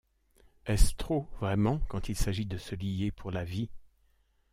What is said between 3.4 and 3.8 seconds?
vie?